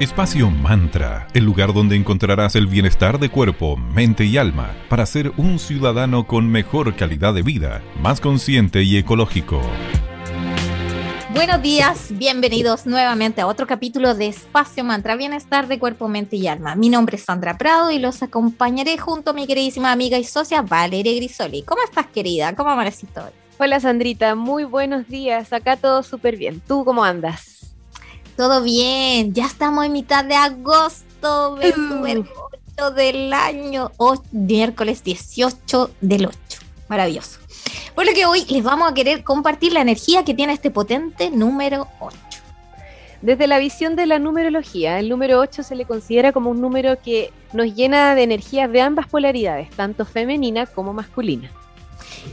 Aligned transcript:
Espacio 0.00 0.50
Mantra, 0.50 1.28
el 1.34 1.44
lugar 1.44 1.74
donde 1.74 1.94
encontrarás 1.94 2.56
el 2.56 2.66
bienestar 2.66 3.18
de 3.18 3.28
cuerpo, 3.28 3.76
mente 3.76 4.24
y 4.24 4.38
alma 4.38 4.74
para 4.88 5.04
ser 5.04 5.30
un 5.36 5.58
ciudadano 5.58 6.26
con 6.26 6.48
mejor 6.48 6.96
calidad 6.96 7.34
de 7.34 7.42
vida, 7.42 7.82
más 8.00 8.18
consciente 8.18 8.82
y 8.82 8.96
ecológico. 8.96 9.60
Buenos 11.34 11.60
días, 11.60 12.12
bienvenidos 12.12 12.86
nuevamente 12.86 13.42
a 13.42 13.46
otro 13.46 13.66
capítulo 13.66 14.14
de 14.14 14.28
Espacio 14.28 14.84
Mantra, 14.84 15.16
Bienestar 15.16 15.68
de 15.68 15.78
Cuerpo, 15.78 16.08
Mente 16.08 16.36
y 16.36 16.46
Alma. 16.46 16.76
Mi 16.76 16.88
nombre 16.88 17.18
es 17.18 17.24
Sandra 17.24 17.58
Prado 17.58 17.90
y 17.90 17.98
los 17.98 18.22
acompañaré 18.22 18.96
junto 18.96 19.32
a 19.32 19.34
mi 19.34 19.46
queridísima 19.46 19.92
amiga 19.92 20.16
y 20.16 20.24
socia 20.24 20.62
Valeria 20.62 21.12
Grisoli. 21.14 21.60
¿Cómo 21.60 21.82
estás, 21.84 22.06
querida? 22.06 22.56
¿Cómo 22.56 22.70
amaneciste 22.70 23.20
hoy? 23.20 23.32
Hola, 23.58 23.78
Sandrita, 23.78 24.34
muy 24.34 24.64
buenos 24.64 25.08
días. 25.08 25.52
Acá 25.52 25.76
todo 25.76 26.02
súper 26.02 26.38
bien. 26.38 26.62
¿Tú 26.66 26.86
cómo 26.86 27.04
andas? 27.04 27.59
Todo 28.40 28.62
bien, 28.62 29.34
ya 29.34 29.44
estamos 29.44 29.84
en 29.84 29.92
mitad 29.92 30.24
de 30.24 30.34
agosto, 30.34 31.58
8 31.60 32.90
del 32.96 33.34
año, 33.34 33.92
miércoles 34.32 35.04
18 35.04 35.90
del 36.00 36.24
8. 36.24 36.38
Maravilloso. 36.88 37.38
Por 37.94 38.06
lo 38.06 38.14
que 38.14 38.24
hoy 38.24 38.46
les 38.48 38.62
vamos 38.62 38.90
a 38.90 38.94
querer 38.94 39.24
compartir 39.24 39.74
la 39.74 39.82
energía 39.82 40.24
que 40.24 40.32
tiene 40.32 40.54
este 40.54 40.70
potente 40.70 41.28
número 41.28 41.86
8. 42.00 42.16
Desde 43.20 43.46
la 43.46 43.58
visión 43.58 43.94
de 43.94 44.06
la 44.06 44.18
numerología, 44.18 44.98
el 44.98 45.10
número 45.10 45.38
8 45.38 45.62
se 45.62 45.76
le 45.76 45.84
considera 45.84 46.32
como 46.32 46.48
un 46.48 46.62
número 46.62 46.98
que 46.98 47.34
nos 47.52 47.74
llena 47.74 48.14
de 48.14 48.22
energías 48.22 48.72
de 48.72 48.80
ambas 48.80 49.06
polaridades, 49.06 49.68
tanto 49.68 50.06
femenina 50.06 50.64
como 50.64 50.94
masculina 50.94 51.52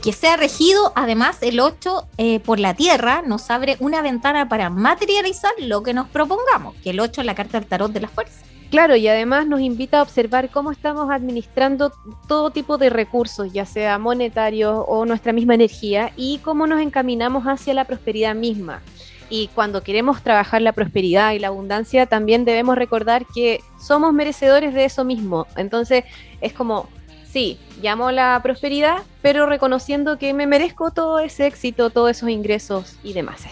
que 0.02 0.12
sea 0.12 0.36
regido, 0.36 0.92
además, 0.94 1.38
el 1.42 1.60
8 1.60 2.08
eh, 2.18 2.40
por 2.40 2.60
la 2.60 2.74
Tierra 2.74 3.22
nos 3.26 3.50
abre 3.50 3.76
una 3.80 4.02
ventana 4.02 4.48
para 4.48 4.70
materializar 4.70 5.52
lo 5.58 5.82
que 5.82 5.94
nos 5.94 6.08
propongamos, 6.08 6.74
que 6.82 6.90
el 6.90 7.00
8 7.00 7.22
es 7.22 7.26
la 7.26 7.34
carta 7.34 7.58
del 7.58 7.68
tarot 7.68 7.92
de 7.92 8.00
la 8.00 8.08
fuerza. 8.08 8.44
Claro, 8.70 8.96
y 8.96 9.08
además 9.08 9.46
nos 9.46 9.60
invita 9.60 9.98
a 9.98 10.02
observar 10.02 10.50
cómo 10.50 10.70
estamos 10.70 11.10
administrando 11.10 11.90
todo 12.26 12.50
tipo 12.50 12.76
de 12.76 12.90
recursos, 12.90 13.50
ya 13.50 13.64
sea 13.64 13.98
monetarios 13.98 14.84
o 14.86 15.06
nuestra 15.06 15.32
misma 15.32 15.54
energía, 15.54 16.12
y 16.16 16.38
cómo 16.38 16.66
nos 16.66 16.82
encaminamos 16.82 17.44
hacia 17.44 17.72
la 17.72 17.86
prosperidad 17.86 18.34
misma. 18.34 18.82
Y 19.30 19.48
cuando 19.54 19.82
queremos 19.82 20.22
trabajar 20.22 20.60
la 20.60 20.72
prosperidad 20.72 21.32
y 21.32 21.38
la 21.38 21.48
abundancia, 21.48 22.06
también 22.06 22.44
debemos 22.44 22.76
recordar 22.76 23.24
que 23.34 23.60
somos 23.80 24.12
merecedores 24.12 24.74
de 24.74 24.84
eso 24.84 25.02
mismo. 25.04 25.46
Entonces, 25.56 26.04
es 26.42 26.52
como 26.52 26.88
sí, 27.30 27.58
llamo 27.82 28.10
la 28.10 28.40
prosperidad, 28.42 29.02
pero 29.22 29.46
reconociendo 29.46 30.18
que 30.18 30.34
me 30.34 30.46
merezco 30.46 30.90
todo 30.90 31.18
ese 31.18 31.46
éxito, 31.46 31.90
todos 31.90 32.10
esos 32.10 32.28
ingresos 32.28 32.96
y 33.02 33.12
demás. 33.12 33.44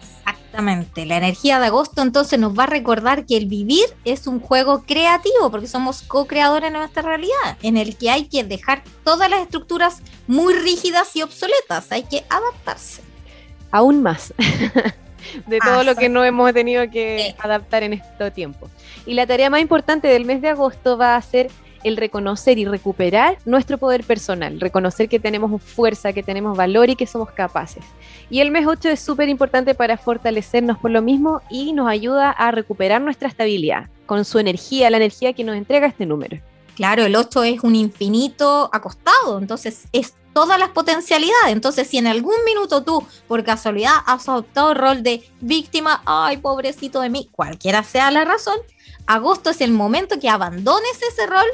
Exactamente, 0.00 1.06
la 1.06 1.18
energía 1.18 1.60
de 1.60 1.66
agosto 1.66 2.02
entonces 2.02 2.38
nos 2.38 2.58
va 2.58 2.64
a 2.64 2.66
recordar 2.66 3.26
que 3.26 3.36
el 3.36 3.46
vivir 3.46 3.84
es 4.04 4.26
un 4.26 4.40
juego 4.40 4.82
creativo, 4.86 5.50
porque 5.50 5.66
somos 5.66 6.02
co-creadores 6.02 6.72
de 6.72 6.78
nuestra 6.78 7.02
realidad, 7.02 7.56
en 7.62 7.76
el 7.76 7.96
que 7.96 8.10
hay 8.10 8.28
que 8.28 8.44
dejar 8.44 8.82
todas 9.04 9.30
las 9.30 9.40
estructuras 9.40 10.02
muy 10.26 10.54
rígidas 10.54 11.14
y 11.14 11.22
obsoletas, 11.22 11.92
hay 11.92 12.02
que 12.02 12.24
adaptarse. 12.28 13.02
Aún 13.70 14.02
más. 14.02 14.34
de 15.46 15.58
todo 15.58 15.84
lo 15.84 15.94
que 15.94 16.08
no 16.08 16.24
hemos 16.24 16.52
tenido 16.52 16.90
que 16.90 17.34
adaptar 17.38 17.82
en 17.82 17.94
este 17.94 18.30
tiempo. 18.30 18.70
Y 19.06 19.14
la 19.14 19.26
tarea 19.26 19.50
más 19.50 19.60
importante 19.60 20.08
del 20.08 20.24
mes 20.24 20.40
de 20.40 20.48
agosto 20.48 20.96
va 20.96 21.16
a 21.16 21.22
ser 21.22 21.50
el 21.84 21.96
reconocer 21.96 22.58
y 22.58 22.64
recuperar 22.64 23.38
nuestro 23.44 23.78
poder 23.78 24.04
personal, 24.04 24.60
reconocer 24.60 25.08
que 25.08 25.20
tenemos 25.20 25.62
fuerza, 25.62 26.12
que 26.12 26.22
tenemos 26.22 26.56
valor 26.56 26.90
y 26.90 26.96
que 26.96 27.06
somos 27.06 27.30
capaces. 27.30 27.84
Y 28.30 28.40
el 28.40 28.50
mes 28.50 28.66
8 28.66 28.88
es 28.90 29.00
súper 29.00 29.28
importante 29.28 29.74
para 29.74 29.96
fortalecernos 29.96 30.78
por 30.78 30.90
lo 30.90 31.02
mismo 31.02 31.42
y 31.50 31.72
nos 31.72 31.88
ayuda 31.88 32.30
a 32.30 32.50
recuperar 32.50 33.00
nuestra 33.00 33.28
estabilidad 33.28 33.88
con 34.06 34.24
su 34.24 34.38
energía, 34.38 34.90
la 34.90 34.98
energía 34.98 35.32
que 35.32 35.44
nos 35.44 35.56
entrega 35.56 35.86
este 35.86 36.06
número. 36.06 36.38
Claro, 36.76 37.04
el 37.04 37.16
8 37.16 37.42
es 37.42 37.64
un 37.64 37.74
infinito 37.74 38.70
acostado, 38.72 39.38
entonces 39.38 39.88
es 39.92 40.14
todas 40.32 40.60
las 40.60 40.68
potencialidades. 40.68 41.52
Entonces, 41.52 41.88
si 41.88 41.98
en 41.98 42.06
algún 42.06 42.36
minuto 42.46 42.84
tú, 42.84 43.04
por 43.26 43.42
casualidad, 43.42 43.94
has 44.06 44.28
adoptado 44.28 44.70
el 44.70 44.78
rol 44.78 45.02
de 45.02 45.28
víctima, 45.40 46.02
ay, 46.06 46.36
pobrecito 46.36 47.00
de 47.00 47.10
mí, 47.10 47.28
cualquiera 47.32 47.82
sea 47.82 48.12
la 48.12 48.24
razón, 48.24 48.56
agosto 49.06 49.50
es 49.50 49.60
el 49.60 49.72
momento 49.72 50.20
que 50.20 50.28
abandones 50.28 51.02
ese 51.10 51.26
rol 51.26 51.46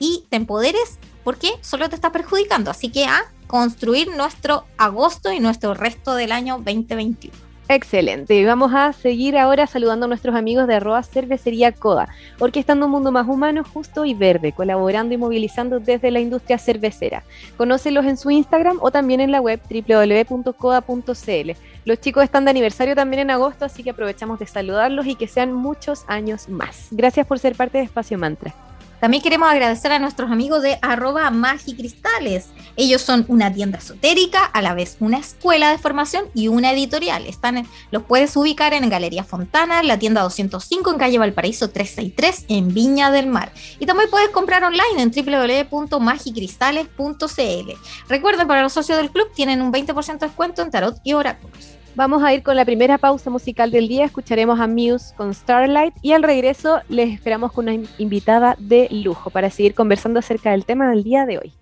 y 0.00 0.24
te 0.28 0.36
empoderes 0.36 0.98
porque 1.22 1.52
solo 1.60 1.88
te 1.88 1.94
está 1.94 2.10
perjudicando. 2.10 2.72
Así 2.72 2.88
que 2.88 3.04
a 3.04 3.30
construir 3.46 4.08
nuestro 4.16 4.64
agosto 4.78 5.30
y 5.30 5.38
nuestro 5.38 5.74
resto 5.74 6.16
del 6.16 6.32
año 6.32 6.56
2021. 6.56 7.50
Excelente. 7.72 8.44
Vamos 8.44 8.72
a 8.74 8.92
seguir 8.92 9.38
ahora 9.38 9.68
saludando 9.68 10.06
a 10.06 10.08
nuestros 10.08 10.34
amigos 10.34 10.66
de 10.66 10.74
arroba 10.74 11.04
cervecería 11.04 11.70
Coda, 11.70 12.08
orquestando 12.40 12.86
un 12.86 12.92
mundo 12.92 13.12
más 13.12 13.28
humano, 13.28 13.62
justo 13.62 14.04
y 14.04 14.12
verde, 14.12 14.50
colaborando 14.50 15.14
y 15.14 15.18
movilizando 15.18 15.78
desde 15.78 16.10
la 16.10 16.18
industria 16.18 16.58
cervecera. 16.58 17.22
Conócelos 17.56 18.06
en 18.06 18.16
su 18.16 18.32
Instagram 18.32 18.78
o 18.80 18.90
también 18.90 19.20
en 19.20 19.30
la 19.30 19.40
web 19.40 19.60
www.coda.cl. 19.70 21.50
Los 21.84 22.00
chicos 22.00 22.24
están 22.24 22.44
de 22.44 22.50
aniversario 22.50 22.96
también 22.96 23.20
en 23.20 23.30
agosto, 23.30 23.64
así 23.64 23.84
que 23.84 23.90
aprovechamos 23.90 24.40
de 24.40 24.48
saludarlos 24.48 25.06
y 25.06 25.14
que 25.14 25.28
sean 25.28 25.52
muchos 25.52 26.04
años 26.08 26.48
más. 26.48 26.88
Gracias 26.90 27.24
por 27.24 27.38
ser 27.38 27.54
parte 27.54 27.78
de 27.78 27.84
Espacio 27.84 28.18
Mantra. 28.18 28.52
También 29.00 29.22
queremos 29.22 29.50
agradecer 29.50 29.92
a 29.92 29.98
nuestros 29.98 30.30
amigos 30.30 30.60
de 30.62 30.78
arroba 30.82 31.30
magicristales. 31.30 32.48
Ellos 32.76 33.00
son 33.00 33.24
una 33.28 33.50
tienda 33.52 33.78
esotérica, 33.78 34.44
a 34.44 34.60
la 34.62 34.74
vez 34.74 34.96
una 35.00 35.18
escuela 35.18 35.70
de 35.70 35.78
formación 35.78 36.26
y 36.34 36.48
una 36.48 36.72
editorial. 36.72 37.26
Están 37.26 37.66
los 37.90 38.02
puedes 38.02 38.36
ubicar 38.36 38.74
en 38.74 38.90
Galería 38.90 39.24
Fontana, 39.24 39.82
la 39.82 39.98
tienda 39.98 40.20
205 40.22 40.92
en 40.92 40.98
calle 40.98 41.18
Valparaíso 41.18 41.70
363 41.70 42.44
en 42.48 42.74
Viña 42.74 43.10
del 43.10 43.26
Mar. 43.26 43.52
Y 43.78 43.86
también 43.86 44.10
puedes 44.10 44.28
comprar 44.30 44.64
online 44.64 44.98
en 44.98 45.10
www.magicristales.cl. 45.10 47.72
Recuerden, 48.08 48.46
para 48.46 48.62
los 48.62 48.72
socios 48.72 48.98
del 48.98 49.10
club 49.10 49.28
tienen 49.34 49.60
un 49.62 49.72
20% 49.72 50.18
de 50.18 50.26
descuento 50.26 50.60
en 50.62 50.70
tarot 50.70 51.00
y 51.02 51.14
oráculos. 51.14 51.79
Vamos 52.00 52.22
a 52.22 52.32
ir 52.32 52.42
con 52.42 52.56
la 52.56 52.64
primera 52.64 52.96
pausa 52.96 53.28
musical 53.28 53.70
del 53.70 53.86
día. 53.86 54.06
Escucharemos 54.06 54.58
a 54.58 54.66
Muse 54.66 55.14
con 55.18 55.34
Starlight 55.34 55.92
y 56.00 56.12
al 56.12 56.22
regreso 56.22 56.80
les 56.88 57.12
esperamos 57.12 57.52
con 57.52 57.68
una 57.68 57.86
invitada 57.98 58.56
de 58.58 58.88
lujo 58.90 59.28
para 59.28 59.50
seguir 59.50 59.74
conversando 59.74 60.18
acerca 60.18 60.52
del 60.52 60.64
tema 60.64 60.88
del 60.88 61.04
día 61.04 61.26
de 61.26 61.36
hoy. 61.36 61.52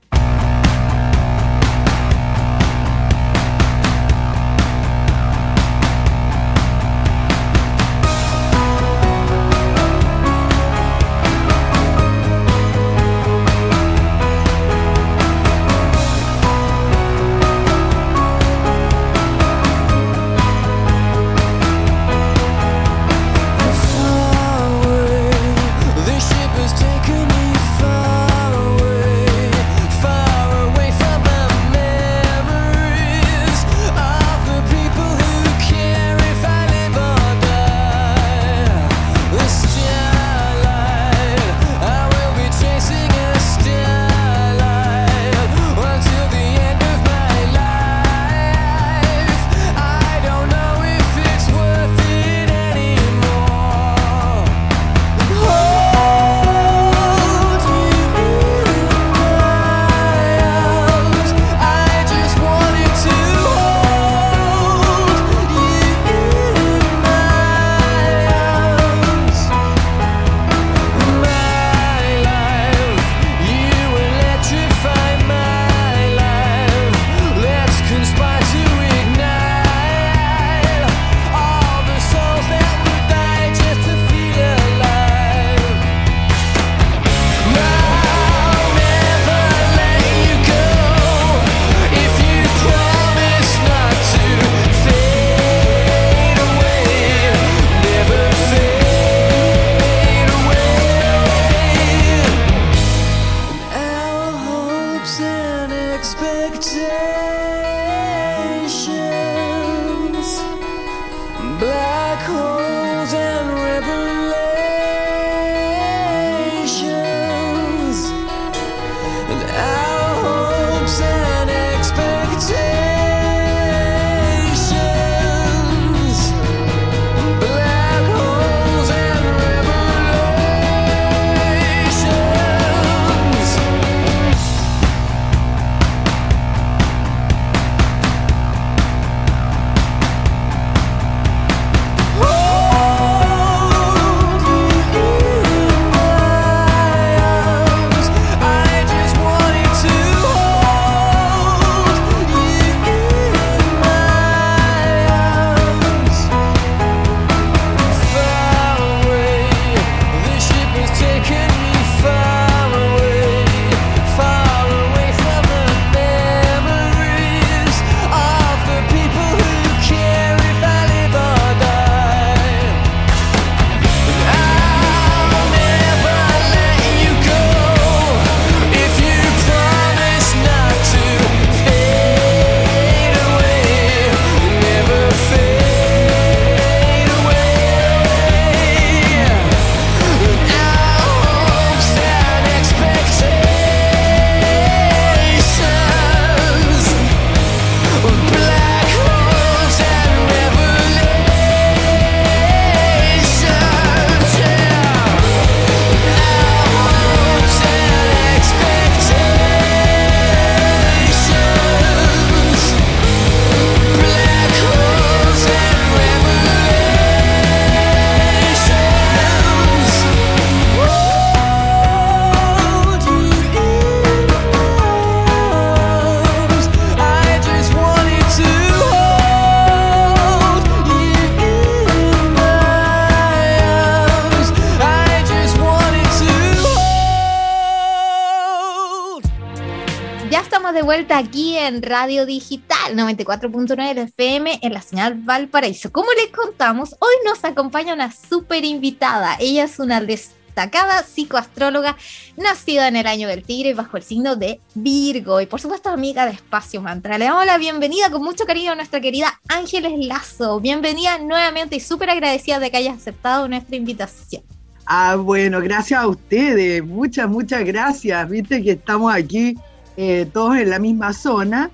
Aquí 241.18 241.56
en 241.56 241.82
Radio 241.82 242.26
Digital 242.26 242.94
94.9 242.94 244.04
FM 244.04 244.60
en 244.62 244.72
la 244.72 244.80
señal 244.80 245.14
Valparaíso. 245.16 245.90
Como 245.90 246.12
les 246.12 246.30
contamos, 246.30 246.94
hoy 247.00 247.12
nos 247.24 247.44
acompaña 247.44 247.92
una 247.92 248.12
súper 248.12 248.64
invitada. 248.64 249.36
Ella 249.40 249.64
es 249.64 249.80
una 249.80 250.00
destacada 250.00 251.02
psicoastróloga 251.02 251.96
nacida 252.36 252.86
en 252.86 252.94
el 252.94 253.08
año 253.08 253.26
del 253.26 253.42
tigre 253.42 253.74
bajo 253.74 253.96
el 253.96 254.04
signo 254.04 254.36
de 254.36 254.60
Virgo 254.74 255.40
y 255.40 255.46
por 255.46 255.60
supuesto 255.60 255.88
amiga 255.88 256.24
de 256.24 256.32
Espacio 256.32 256.80
Mantra. 256.80 257.18
Le 257.18 257.24
damos 257.24 257.46
la 257.46 257.58
bienvenida 257.58 258.10
con 258.10 258.22
mucho 258.22 258.44
cariño 258.44 258.70
a 258.70 258.76
nuestra 258.76 259.00
querida 259.00 259.40
Ángeles 259.48 259.94
Lazo. 260.06 260.60
Bienvenida 260.60 261.18
nuevamente 261.18 261.74
y 261.74 261.80
súper 261.80 262.10
agradecida 262.10 262.60
de 262.60 262.70
que 262.70 262.76
hayas 262.76 262.96
aceptado 262.96 263.48
nuestra 263.48 263.74
invitación. 263.74 264.44
Ah, 264.86 265.16
bueno, 265.16 265.60
gracias 265.60 266.00
a 266.00 266.06
ustedes, 266.06 266.84
muchas, 266.84 267.28
muchas 267.28 267.64
gracias. 267.64 268.28
Viste 268.30 268.62
que 268.62 268.70
estamos 268.70 269.12
aquí 269.12 269.56
eh, 270.00 270.26
todos 270.32 270.56
en 270.56 270.70
la 270.70 270.78
misma 270.78 271.12
zona, 271.12 271.70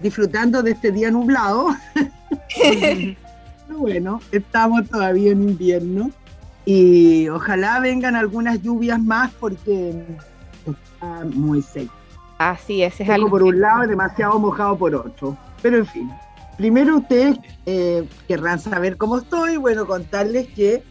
disfrutando 0.00 0.60
de 0.60 0.72
este 0.72 0.90
día 0.90 1.08
nublado. 1.12 1.68
bueno, 3.68 4.20
estamos 4.32 4.88
todavía 4.88 5.30
en 5.30 5.50
invierno 5.50 6.10
y 6.64 7.28
ojalá 7.28 7.78
vengan 7.78 8.16
algunas 8.16 8.60
lluvias 8.60 9.00
más 9.00 9.30
porque 9.38 10.04
está 10.66 11.24
muy 11.32 11.62
seco. 11.62 11.94
Así 12.38 12.82
es, 12.82 13.00
es 13.00 13.08
algo 13.08 13.30
por 13.30 13.44
un 13.44 13.60
lado 13.60 13.86
demasiado 13.86 14.36
mojado 14.40 14.76
por 14.76 14.92
otro. 14.96 15.36
Pero 15.62 15.78
en 15.78 15.86
fin, 15.86 16.10
primero 16.56 16.96
ustedes 16.96 17.38
eh, 17.66 18.04
querrán 18.26 18.58
saber 18.58 18.96
cómo 18.96 19.18
estoy. 19.18 19.58
Bueno, 19.58 19.86
contarles 19.86 20.48
que 20.48 20.82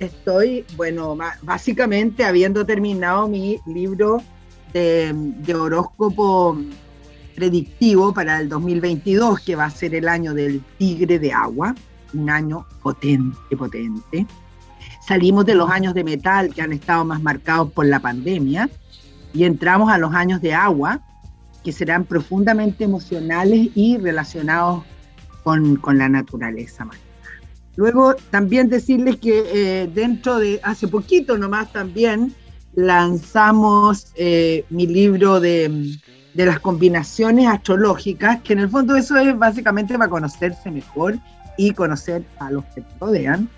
estoy, 0.00 0.66
bueno, 0.76 1.16
básicamente 1.40 2.26
habiendo 2.26 2.66
terminado 2.66 3.26
mi 3.26 3.58
libro 3.64 4.20
de, 4.72 5.54
horóscopo 5.54 6.58
predictivo 7.34 8.12
para 8.12 8.40
el 8.40 8.48
2022, 8.48 9.40
que 9.40 9.56
va 9.56 9.64
a 9.64 9.70
ser 9.70 9.94
el 9.94 10.08
año 10.08 10.34
del 10.34 10.62
tigre 10.78 11.18
de 11.18 11.32
agua, 11.32 11.74
un 12.12 12.30
año 12.30 12.66
potente, 12.82 13.56
potente. 13.56 14.26
Salimos 15.06 15.46
de 15.46 15.54
los 15.54 15.70
años 15.70 15.94
de 15.94 16.04
metal 16.04 16.54
que 16.54 16.62
han 16.62 16.72
estado 16.72 17.04
más 17.04 17.22
marcados 17.22 17.72
por 17.72 17.86
la 17.86 18.00
pandemia 18.00 18.68
y 19.32 19.44
entramos 19.44 19.90
a 19.90 19.98
los 19.98 20.14
años 20.14 20.40
de 20.40 20.54
agua, 20.54 21.00
que 21.64 21.72
serán 21.72 22.04
profundamente 22.04 22.84
emocionales 22.84 23.68
y 23.74 23.98
relacionados 23.98 24.84
con, 25.42 25.76
con 25.76 25.98
la 25.98 26.08
naturaleza. 26.08 26.86
Luego 27.76 28.14
también 28.30 28.68
decirles 28.68 29.16
que 29.16 29.44
eh, 29.52 29.90
dentro 29.92 30.38
de 30.38 30.60
hace 30.62 30.88
poquito 30.88 31.38
nomás 31.38 31.72
también 31.72 32.34
lanzamos 32.74 34.12
eh, 34.16 34.64
mi 34.70 34.86
libro 34.86 35.40
de, 35.40 35.98
las 36.34 36.60
combinaciones 36.60 37.48
astrológicas, 37.48 38.40
que 38.42 38.52
en 38.54 38.60
el 38.60 38.68
fondo 38.68 38.96
eso 38.96 39.16
es 39.18 39.36
básicamente 39.38 39.98
para 39.98 40.08
conocerse 40.08 40.70
mejor 40.70 41.18
y 41.58 41.72
conocer 41.72 42.22
a 42.38 42.50
los 42.50 42.64
que 42.66 42.80
te 42.80 42.94
rodean, 43.00 43.48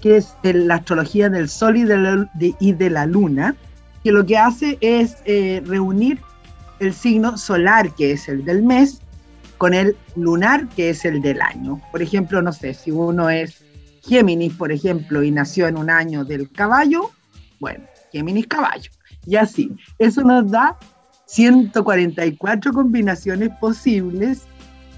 que 0.00 0.16
es 0.16 0.34
la 0.42 0.76
astrología 0.76 1.28
del 1.28 1.48
Sol 1.48 1.76
y 1.76 1.84
de 1.84 2.90
la, 2.90 3.06
Luna, 3.06 3.54
que 4.02 4.12
lo 4.12 4.24
que 4.24 4.38
hace 4.38 4.78
es 4.80 5.16
eh, 5.26 5.62
reunir 5.66 6.20
el 6.78 6.94
signo 6.94 7.36
solar, 7.36 7.94
que 7.94 8.12
es 8.12 8.28
el 8.28 8.44
del 8.44 8.62
mes, 8.62 9.02
con 9.58 9.74
el 9.74 9.94
lunar, 10.16 10.66
que 10.68 10.88
es 10.88 11.04
el 11.04 11.20
del 11.20 11.42
año. 11.42 11.82
Por 11.92 12.00
ejemplo, 12.00 12.40
no 12.40 12.50
sé, 12.50 12.72
si 12.72 12.90
uno 12.90 13.28
es 13.28 13.62
Géminis, 14.02 14.54
por 14.54 14.72
ejemplo, 14.72 15.22
y 15.22 15.30
nació 15.30 15.68
en 15.68 15.76
un 15.76 15.90
año 15.90 16.24
del 16.24 16.50
caballo, 16.50 17.10
bueno, 17.58 17.84
Géminis 18.12 18.46
caballo. 18.46 18.90
Y 19.26 19.36
así, 19.36 19.70
eso 19.98 20.22
nos 20.22 20.50
da 20.50 20.76
144 21.26 22.72
combinaciones 22.72 23.50
posibles 23.60 24.42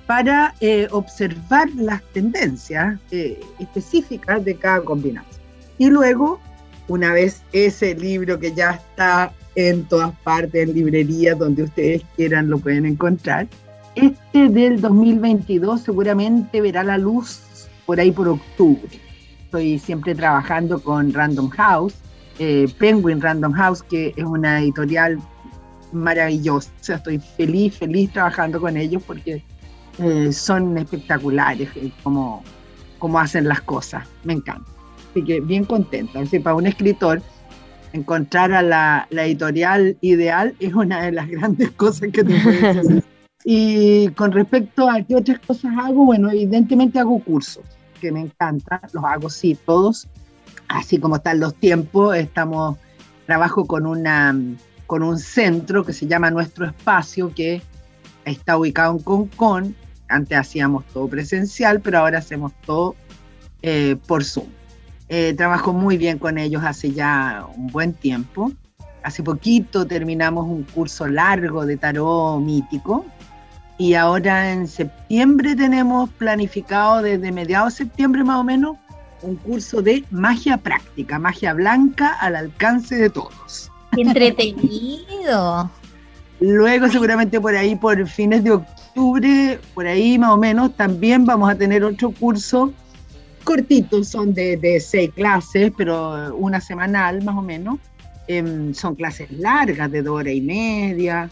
para 0.07 0.55
eh, 0.61 0.89
observar 0.91 1.69
las 1.75 2.03
tendencias 2.13 2.99
eh, 3.11 3.41
específicas 3.59 4.45
de 4.45 4.55
cada 4.57 4.81
combinación. 4.83 5.43
Y 5.79 5.89
luego, 5.91 6.41
una 6.89 7.13
vez 7.13 7.43
ese 7.53 7.95
libro 7.95 8.39
que 8.39 8.53
ya 8.53 8.73
está 8.73 9.33
en 9.55 9.85
todas 9.85 10.13
partes, 10.21 10.69
en 10.69 10.75
librerías, 10.75 11.39
donde 11.39 11.65
ustedes 11.65 12.03
quieran, 12.17 12.49
lo 12.49 12.59
pueden 12.59 12.87
encontrar, 12.87 13.47
este 13.95 14.49
del 14.49 14.81
2022 14.81 15.83
seguramente 15.83 16.61
verá 16.61 16.83
la 16.83 16.97
luz 16.97 17.69
por 17.85 18.01
ahí 18.01 18.11
por 18.11 18.29
octubre. 18.29 18.89
Estoy 19.45 19.79
siempre 19.79 20.15
trabajando 20.15 20.83
con 20.83 21.13
Random 21.13 21.51
House 21.51 21.95
eh, 22.39 22.67
Penguin 22.79 23.21
Random 23.21 23.53
House, 23.53 23.83
que 23.83 24.13
es 24.17 24.25
una 24.25 24.61
editorial 24.61 25.19
maravillosa. 25.93 26.71
estoy 26.95 27.19
feliz, 27.19 27.77
feliz 27.77 28.13
trabajando 28.13 28.61
con 28.61 28.77
ellos 28.77 29.03
porque 29.07 29.45
eh, 29.99 30.33
son 30.33 30.79
espectaculares 30.79 31.69
eh, 31.77 31.93
como, 32.03 32.43
como 32.99 33.19
hacen 33.19 33.49
las 33.49 33.61
cosas. 33.63 34.09
Me 34.25 34.35
encanta. 34.35 34.71
Así 35.11 35.23
que 35.25 35.41
bien 35.41 35.65
contenta. 35.65 36.21
Así, 36.21 36.39
para 36.39 36.57
un 36.57 36.67
escritor, 36.67 37.23
encontrar 37.93 38.53
a 38.53 38.63
la, 38.63 39.07
editorial 39.11 39.97
ideal 40.01 40.55
es 40.61 40.75
una 40.75 41.03
de 41.03 41.13
las 41.13 41.29
grandes 41.31 41.71
cosas 41.73 42.11
que 42.13 42.25
te 42.25 42.37
hacer. 42.37 43.05
Y 43.45 44.07
con 44.11 44.31
respecto 44.31 44.89
a 44.89 45.03
qué 45.03 45.17
otras 45.17 45.41
cosas 45.41 45.73
hago, 45.77 46.05
bueno, 46.05 46.31
evidentemente 46.31 47.01
hago 47.01 47.19
cursos 47.19 47.65
que 48.01 48.13
me 48.13 48.21
encantan, 48.21 48.79
los 48.93 49.03
hago 49.03 49.29
sí, 49.29 49.59
todos 49.67 50.07
así 50.73 50.99
como 50.99 51.17
están 51.17 51.41
los 51.41 51.55
tiempos, 51.55 52.17
estamos, 52.17 52.79
trabajo 53.27 53.67
con 53.67 53.87
una 53.87 54.35
con 54.87 55.03
un 55.03 55.19
centro 55.19 55.87
que 55.87 55.95
se 55.95 56.07
llama 56.07 56.31
Nuestro 56.31 56.67
Espacio, 56.67 57.33
que 57.35 57.63
está 58.27 58.59
ubicado 58.59 58.93
en 58.93 58.99
Concón. 58.99 59.77
Antes 60.07 60.37
hacíamos 60.37 60.85
todo 60.93 61.09
presencial, 61.09 61.81
pero 61.81 62.01
ahora 62.01 62.19
hacemos 62.19 62.53
todo 62.67 62.95
eh, 63.63 63.97
por 64.07 64.23
Zoom. 64.23 64.49
Eh, 65.09 65.33
trabajo 65.35 65.73
muy 65.73 65.97
bien 65.97 66.19
con 66.19 66.37
ellos 66.37 66.63
hace 66.63 66.93
ya 66.93 67.47
un 67.57 67.69
buen 67.69 67.95
tiempo. 67.95 68.53
Hace 69.03 69.23
poquito 69.23 69.87
terminamos 69.87 70.47
un 70.47 70.65
curso 70.65 71.07
largo 71.07 71.65
de 71.65 71.79
tarot 71.79 72.41
mítico 72.41 73.07
y 73.79 73.95
ahora 73.95 74.53
en 74.53 74.69
septiembre 74.69 75.57
tenemos 75.57 76.11
planificado 76.11 77.03
desde 77.03 77.33
mediados 77.33 77.73
de 77.73 77.85
septiembre 77.85 78.23
más 78.25 78.39
o 78.39 78.45
menos 78.45 78.77
un 79.23 79.37
curso 79.37 79.83
de 79.83 80.05
magia 80.11 80.57
práctica, 80.57 81.19
magia 81.19 81.55
blanca 81.55 82.15
al 82.21 82.37
alcance 82.37 82.97
de 82.97 83.11
todos. 83.11 83.71
¡Qué 83.95 84.03
entretenido! 84.03 85.71
Luego 86.41 86.89
seguramente 86.89 87.41
por 87.41 87.55
ahí, 87.55 87.77
por 87.77 88.07
fines 88.09 88.43
de 88.43 88.53
octubre, 88.53 89.61
por 89.75 89.87
ahí 89.87 90.19
más 90.19 90.31
o 90.31 90.37
menos, 90.37 90.77
también 90.77 91.25
vamos 91.25 91.51
a 91.51 91.55
tener 91.55 91.85
otro 91.85 92.11
curso 92.11 92.73
cortito, 93.43 94.03
son 94.05 94.35
de, 94.35 94.81
seis 94.81 95.11
clases, 95.15 95.73
pero 95.77 96.35
una 96.37 96.61
semanal 96.61 97.23
más 97.23 97.37
o 97.37 97.43
menos. 97.43 97.79
Em, 98.29 98.73
son 98.73 98.95
clases 98.95 99.31
largas, 99.33 99.91
de 99.91 100.03
dos 100.03 100.21
horas 100.21 100.35
y 100.35 100.41
media. 100.41 101.29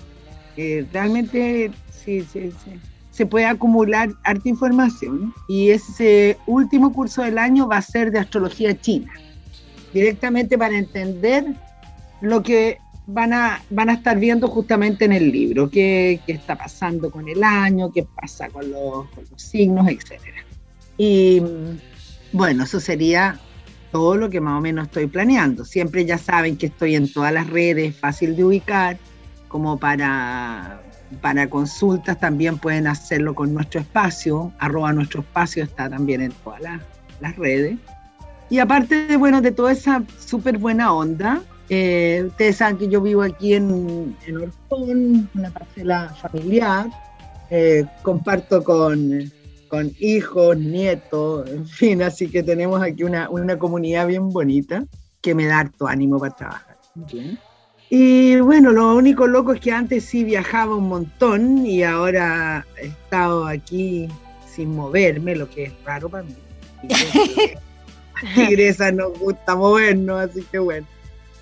Eh, 0.56 0.84
realmente 0.92 1.70
sí, 1.90 2.22
sí, 2.22 2.52
sí, 2.64 2.72
se 3.10 3.26
puede 3.26 3.46
acumular 3.46 4.10
harta 4.24 4.48
información. 4.48 5.34
Y 5.48 5.70
ese 5.70 6.38
último 6.46 6.92
curso 6.92 7.22
del 7.22 7.38
año 7.38 7.68
va 7.68 7.78
a 7.78 7.82
ser 7.82 8.10
de 8.10 8.18
astrología 8.18 8.78
china, 8.80 9.12
directamente 9.92 10.56
para 10.56 10.76
entender 10.76 11.46
lo 12.20 12.42
que 12.42 12.78
van 13.06 13.32
a, 13.32 13.62
van 13.70 13.90
a 13.90 13.94
estar 13.94 14.18
viendo 14.18 14.46
justamente 14.48 15.04
en 15.04 15.12
el 15.12 15.32
libro, 15.32 15.68
qué, 15.68 16.20
qué 16.26 16.32
está 16.32 16.56
pasando 16.56 17.10
con 17.10 17.28
el 17.28 17.42
año, 17.42 17.90
qué 17.92 18.06
pasa 18.20 18.48
con 18.48 18.70
los, 18.70 19.08
con 19.10 19.24
los 19.30 19.42
signos, 19.42 19.88
etc. 19.88 20.20
Y 20.96 21.42
bueno, 22.32 22.64
eso 22.64 22.78
sería 22.78 23.40
todo 23.90 24.16
lo 24.16 24.30
que 24.30 24.40
más 24.40 24.58
o 24.58 24.60
menos 24.60 24.86
estoy 24.86 25.06
planeando. 25.06 25.64
Siempre 25.64 26.04
ya 26.04 26.18
saben 26.18 26.56
que 26.56 26.66
estoy 26.66 26.94
en 26.94 27.12
todas 27.12 27.32
las 27.32 27.48
redes, 27.48 27.96
fácil 27.96 28.36
de 28.36 28.44
ubicar, 28.44 28.98
como 29.48 29.78
para, 29.78 30.80
para 31.20 31.48
consultas 31.48 32.18
también 32.18 32.58
pueden 32.58 32.86
hacerlo 32.86 33.34
con 33.34 33.52
nuestro 33.52 33.80
espacio, 33.80 34.52
arroba 34.58 34.92
nuestro 34.92 35.20
espacio 35.20 35.64
está 35.64 35.88
también 35.88 36.20
en 36.20 36.32
todas 36.44 36.60
las, 36.60 36.80
las 37.20 37.36
redes. 37.36 37.78
Y 38.48 38.58
aparte 38.58 39.06
de, 39.06 39.16
bueno, 39.16 39.40
de 39.40 39.52
toda 39.52 39.72
esa 39.72 40.02
súper 40.18 40.58
buena 40.58 40.92
onda, 40.92 41.42
eh, 41.68 42.24
ustedes 42.26 42.56
saben 42.56 42.78
que 42.78 42.88
yo 42.88 43.00
vivo 43.00 43.22
aquí 43.22 43.54
en, 43.54 44.16
en 44.26 44.36
Orfón, 44.36 45.28
una 45.34 45.50
parcela 45.50 46.14
familiar, 46.20 46.88
eh, 47.50 47.84
comparto 48.02 48.62
con 48.64 49.30
con 49.70 49.92
hijos, 50.00 50.58
nietos, 50.58 51.48
en 51.48 51.64
fin, 51.64 52.02
así 52.02 52.28
que 52.28 52.42
tenemos 52.42 52.82
aquí 52.82 53.04
una, 53.04 53.30
una 53.30 53.56
comunidad 53.56 54.08
bien 54.08 54.30
bonita 54.30 54.84
que 55.22 55.34
me 55.34 55.46
da 55.46 55.60
harto 55.60 55.86
ánimo 55.86 56.18
para 56.18 56.34
trabajar. 56.34 56.76
Y 57.92 58.38
bueno, 58.38 58.70
lo 58.70 58.94
único 58.94 59.26
loco 59.26 59.52
es 59.52 59.60
que 59.60 59.72
antes 59.72 60.04
sí 60.04 60.22
viajaba 60.22 60.76
un 60.76 60.88
montón 60.88 61.66
y 61.66 61.82
ahora 61.82 62.64
he 62.80 62.86
estado 62.86 63.48
aquí 63.48 64.08
sin 64.48 64.76
moverme, 64.76 65.34
lo 65.34 65.50
que 65.50 65.64
es 65.64 65.72
raro 65.84 66.08
para 66.08 66.22
mí. 66.22 66.36
Tigresa 68.36 68.92
nos 68.92 69.18
gusta 69.18 69.56
movernos, 69.56 70.20
así 70.20 70.46
que 70.52 70.60
bueno. 70.60 70.86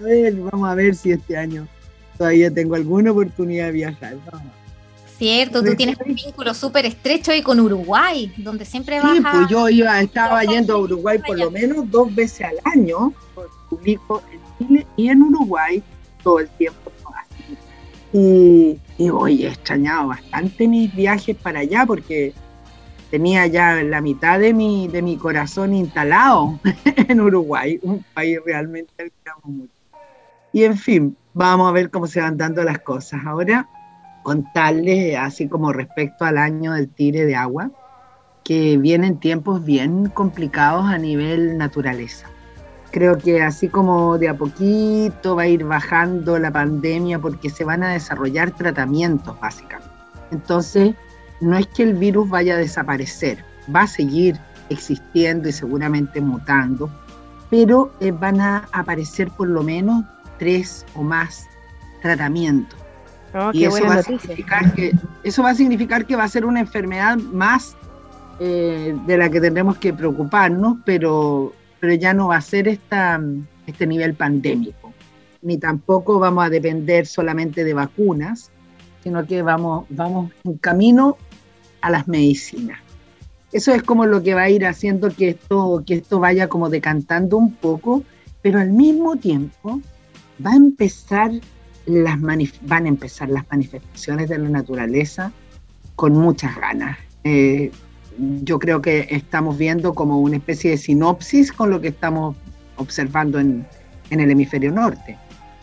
A 0.00 0.04
ver, 0.04 0.34
vamos 0.36 0.70
a 0.70 0.74
ver 0.74 0.94
si 0.94 1.12
este 1.12 1.36
año 1.36 1.68
todavía 2.16 2.50
tengo 2.50 2.76
alguna 2.76 3.12
oportunidad 3.12 3.66
de 3.66 3.72
viajar. 3.72 4.16
Vamos. 4.32 4.52
Cierto, 5.18 5.62
tú 5.62 5.74
tienes 5.74 5.98
un 5.98 6.14
vínculo 6.14 6.54
súper 6.54 6.86
estrecho 6.86 7.32
ahí 7.32 7.42
con 7.42 7.60
Uruguay, 7.60 8.32
donde 8.38 8.64
siempre 8.64 9.00
vas 9.00 9.16
sí, 9.16 9.22
pues 9.22 9.48
yo 9.50 9.68
iba, 9.68 10.00
estaba 10.00 10.44
yendo 10.44 10.74
a 10.74 10.78
Uruguay 10.78 11.18
por 11.26 11.36
lo 11.36 11.50
menos 11.50 11.90
dos 11.90 12.14
veces 12.14 12.46
al 12.46 12.56
año, 12.64 13.12
publico 13.68 14.22
en 14.32 14.66
Chile 14.66 14.86
y 14.96 15.08
en 15.08 15.22
Uruguay 15.22 15.82
todo 16.28 16.40
el 16.40 16.48
tiempo. 16.50 16.92
Y, 18.12 18.78
y 18.98 19.10
hoy 19.10 19.44
he 19.44 19.48
extrañado 19.48 20.08
bastante 20.08 20.68
mis 20.68 20.94
viajes 20.94 21.34
para 21.36 21.60
allá 21.60 21.84
porque 21.86 22.34
tenía 23.10 23.46
ya 23.46 23.82
la 23.82 24.02
mitad 24.02 24.38
de 24.38 24.52
mi, 24.52 24.88
de 24.88 25.00
mi 25.00 25.16
corazón 25.16 25.74
instalado 25.74 26.58
en 26.84 27.20
Uruguay, 27.20 27.78
un 27.82 28.04
país 28.12 28.38
realmente 28.44 28.92
al 28.98 29.10
que 29.10 29.30
amo 29.30 29.54
mucho. 29.54 29.72
Y 30.52 30.64
en 30.64 30.76
fin, 30.76 31.16
vamos 31.32 31.68
a 31.68 31.72
ver 31.72 31.90
cómo 31.90 32.06
se 32.06 32.20
van 32.20 32.36
dando 32.36 32.62
las 32.62 32.80
cosas. 32.80 33.20
Ahora 33.24 33.66
contarles, 34.22 35.16
así 35.16 35.48
como 35.48 35.72
respecto 35.72 36.26
al 36.26 36.36
año 36.36 36.74
del 36.74 36.90
tire 36.90 37.24
de 37.24 37.36
agua, 37.36 37.70
que 38.44 38.76
vienen 38.76 39.18
tiempos 39.18 39.64
bien 39.64 40.10
complicados 40.10 40.84
a 40.86 40.98
nivel 40.98 41.56
naturaleza. 41.56 42.26
Creo 42.90 43.18
que 43.18 43.42
así 43.42 43.68
como 43.68 44.16
de 44.18 44.28
a 44.28 44.34
poquito 44.34 45.36
va 45.36 45.42
a 45.42 45.46
ir 45.46 45.64
bajando 45.64 46.38
la 46.38 46.50
pandemia 46.50 47.18
porque 47.18 47.50
se 47.50 47.64
van 47.64 47.82
a 47.82 47.92
desarrollar 47.92 48.50
tratamientos 48.52 49.38
básicamente. 49.40 49.90
Entonces, 50.30 50.94
no 51.40 51.56
es 51.56 51.66
que 51.68 51.82
el 51.82 51.94
virus 51.94 52.28
vaya 52.28 52.54
a 52.54 52.58
desaparecer, 52.58 53.44
va 53.74 53.82
a 53.82 53.86
seguir 53.86 54.38
existiendo 54.70 55.48
y 55.48 55.52
seguramente 55.52 56.20
mutando, 56.20 56.90
pero 57.50 57.90
eh, 58.00 58.10
van 58.10 58.40
a 58.40 58.68
aparecer 58.72 59.30
por 59.30 59.48
lo 59.48 59.62
menos 59.62 60.04
tres 60.38 60.84
o 60.94 61.02
más 61.02 61.46
tratamientos 62.02 62.78
Oh, 63.34 63.50
y 63.52 63.64
eso 63.64 63.84
va, 63.84 63.94
a 63.94 64.02
significar 64.02 64.72
que, 64.72 64.92
eso 65.22 65.42
va 65.42 65.50
a 65.50 65.54
significar 65.54 66.06
que 66.06 66.16
va 66.16 66.24
a 66.24 66.28
ser 66.28 66.46
una 66.46 66.60
enfermedad 66.60 67.18
más 67.18 67.76
eh, 68.40 68.96
de 69.06 69.18
la 69.18 69.28
que 69.28 69.40
tendremos 69.40 69.76
que 69.76 69.92
preocuparnos, 69.92 70.78
pero, 70.84 71.52
pero 71.80 71.94
ya 71.94 72.14
no 72.14 72.28
va 72.28 72.36
a 72.36 72.40
ser 72.40 72.68
esta, 72.68 73.20
este 73.66 73.86
nivel 73.86 74.14
pandémico, 74.14 74.92
ni 75.42 75.58
tampoco 75.58 76.18
vamos 76.18 76.44
a 76.44 76.50
depender 76.50 77.06
solamente 77.06 77.64
de 77.64 77.74
vacunas, 77.74 78.50
sino 79.02 79.26
que 79.26 79.42
vamos, 79.42 79.86
vamos 79.90 80.32
en 80.44 80.58
camino 80.58 81.16
a 81.80 81.90
las 81.90 82.08
medicinas. 82.08 82.80
Eso 83.52 83.72
es 83.72 83.82
como 83.82 84.04
lo 84.04 84.22
que 84.22 84.34
va 84.34 84.42
a 84.42 84.50
ir 84.50 84.66
haciendo 84.66 85.10
que 85.10 85.30
esto, 85.30 85.82
que 85.86 85.94
esto 85.94 86.20
vaya 86.20 86.48
como 86.48 86.68
decantando 86.68 87.36
un 87.36 87.54
poco, 87.54 88.02
pero 88.42 88.60
al 88.60 88.70
mismo 88.70 89.16
tiempo 89.16 89.80
va 90.44 90.52
a 90.52 90.56
empezar 90.56 91.32
las 91.88 92.20
van 92.20 92.84
a 92.84 92.88
empezar 92.88 93.30
las 93.30 93.44
manifestaciones 93.50 94.28
de 94.28 94.38
la 94.38 94.48
naturaleza 94.48 95.32
con 95.96 96.12
muchas 96.12 96.54
ganas. 96.56 96.98
Eh, 97.24 97.70
yo 98.18 98.58
creo 98.58 98.82
que 98.82 99.06
estamos 99.10 99.56
viendo 99.56 99.94
como 99.94 100.18
una 100.18 100.36
especie 100.36 100.72
de 100.72 100.76
sinopsis 100.76 101.52
con 101.52 101.70
lo 101.70 101.80
que 101.80 101.88
estamos 101.88 102.36
observando 102.76 103.38
en, 103.38 103.66
en 104.10 104.20
el 104.20 104.30
hemisferio 104.30 104.72
norte. 104.72 105.16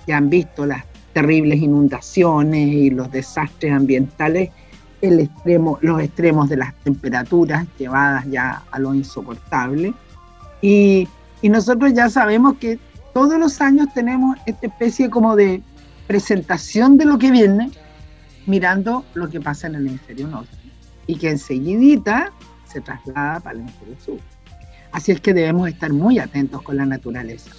Ya 0.08 0.18
han 0.18 0.30
visto 0.30 0.66
las 0.66 0.84
terribles 1.14 1.62
inundaciones 1.62 2.68
y 2.68 2.90
los 2.90 3.12
desastres 3.12 3.74
ambientales, 3.74 4.50
el 5.02 5.20
extremo, 5.20 5.78
los 5.82 6.02
extremos 6.02 6.50
de 6.50 6.58
las 6.58 6.74
temperaturas 6.84 7.66
llevadas 7.78 8.26
ya 8.30 8.64
a 8.72 8.80
lo 8.80 8.94
insoportable. 8.94 9.94
Y, 10.62 11.08
y 11.42 11.50
nosotros 11.50 11.94
ya 11.94 12.10
sabemos 12.10 12.58
que 12.58 12.80
todos 13.14 13.38
los 13.38 13.62
años 13.62 13.88
tenemos 13.94 14.38
esta 14.46 14.68
especie 14.68 15.10
como 15.10 15.36
de 15.36 15.62
presentación 16.08 16.98
de 16.98 17.06
lo 17.06 17.18
que 17.18 17.32
viene 17.32 17.72
mirando 18.46 19.04
lo 19.14 19.30
que 19.30 19.42
pasa 19.42 19.68
en 19.68 19.76
el 19.76 19.88
hemisferio 19.88 20.28
norte 20.28 20.65
y 21.08 21.16
que 21.16 21.30
enseguidita 21.30 22.32
se 22.66 22.82
traslada 22.82 23.40
para 23.40 23.56
el 23.56 23.62
hemisferio 23.62 23.96
sur. 24.04 24.20
Así 24.92 25.12
es 25.12 25.20
que 25.20 25.34
debemos 25.34 25.68
estar 25.68 25.92
muy 25.92 26.20
atentos 26.20 26.62
con 26.62 26.78
la 26.78 26.86
naturaleza. 26.86 27.52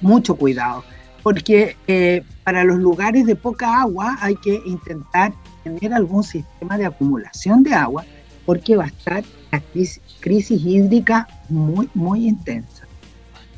Mucho 0.00 0.36
cuidado, 0.36 0.84
porque 1.22 1.76
eh, 1.86 2.22
para 2.44 2.64
los 2.64 2.78
lugares 2.78 3.26
de 3.26 3.36
poca 3.36 3.80
agua 3.80 4.16
hay 4.20 4.36
que 4.36 4.62
intentar 4.66 5.32
tener 5.64 5.92
algún 5.94 6.24
sistema 6.24 6.76
de 6.78 6.86
acumulación 6.86 7.62
de 7.62 7.74
agua, 7.74 8.04
porque 8.44 8.76
va 8.76 8.84
a 8.84 8.88
estar 8.88 9.24
la 9.50 9.60
crisis, 9.60 10.00
crisis 10.20 10.60
hídrica 10.64 11.28
muy, 11.48 11.88
muy 11.94 12.26
intensa. 12.26 12.86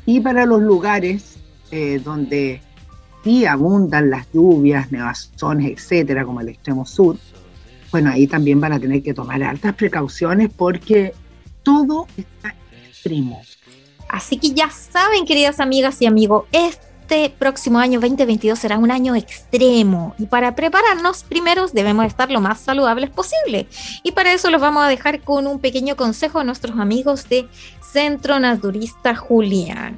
Y 0.05 0.19
para 0.19 0.45
los 0.45 0.61
lugares 0.61 1.37
eh, 1.71 1.99
donde 2.03 2.61
sí 3.23 3.45
abundan 3.45 4.11
las 4.11 4.31
lluvias, 4.31 4.91
nevazones, 4.91 5.71
etcétera, 5.71 6.25
como 6.25 6.41
el 6.41 6.49
extremo 6.49 6.85
sur, 6.85 7.17
bueno, 7.95 8.11
ahí 8.11 8.27
también 8.27 8.59
van 8.59 8.73
a 8.73 8.79
tener 8.79 9.01
que 9.01 9.13
tomar 9.13 9.41
altas 9.41 9.73
precauciones 9.73 10.49
porque 10.53 11.13
todo 11.63 12.07
está 12.17 12.53
extremo. 12.85 13.41
Así 14.09 14.35
que 14.35 14.49
ya 14.49 14.69
saben, 14.69 15.25
queridas 15.25 15.61
amigas 15.61 16.01
y 16.01 16.05
amigos, 16.05 16.43
es 16.51 16.77
este 17.07 17.29
próximo 17.29 17.79
año 17.79 18.01
2022 18.01 18.59
será 18.59 18.79
un 18.79 18.89
año 18.91 19.15
extremo 19.15 20.13
y 20.17 20.25
para 20.25 20.55
prepararnos 20.55 21.23
primero 21.23 21.67
debemos 21.67 22.07
estar 22.07 22.31
lo 22.31 22.41
más 22.41 22.59
saludables 22.59 23.11
posible. 23.11 23.67
Y 24.03 24.11
para 24.11 24.33
eso 24.33 24.49
los 24.49 24.59
vamos 24.59 24.83
a 24.83 24.89
dejar 24.89 25.21
con 25.21 25.47
un 25.47 25.59
pequeño 25.59 25.95
consejo 25.95 26.39
a 26.39 26.43
nuestros 26.43 26.77
amigos 26.77 27.29
de 27.29 27.47
Centro 27.93 28.41
Naturista 28.41 29.15
Julián. 29.15 29.97